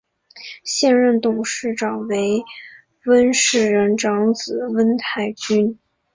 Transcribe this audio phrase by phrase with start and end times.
[0.63, 2.43] 现任董事长为
[3.05, 5.77] 温世仁长子温泰钧。